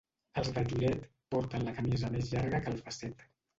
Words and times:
Els 0.41 0.47
de 0.55 0.63
Lloret 0.71 1.03
porten 1.35 1.67
la 1.69 1.75
camisa 1.83 2.11
més 2.17 2.35
llarga 2.35 2.65
que 2.67 2.75
el 2.75 2.83
fasset. 2.83 3.25